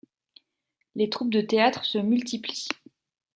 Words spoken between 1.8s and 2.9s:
se multiplient.